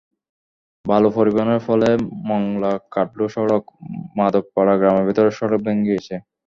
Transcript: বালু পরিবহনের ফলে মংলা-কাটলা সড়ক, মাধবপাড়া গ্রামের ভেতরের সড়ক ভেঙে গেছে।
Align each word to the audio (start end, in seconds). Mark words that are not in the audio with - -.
বালু 0.85 1.09
পরিবহনের 1.17 1.61
ফলে 1.67 1.89
মংলা-কাটলা 2.29 3.25
সড়ক, 3.33 3.63
মাধবপাড়া 4.17 4.73
গ্রামের 4.77 5.05
ভেতরের 5.07 5.37
সড়ক 5.39 5.59
ভেঙে 5.65 5.89
গেছে। 5.89 6.15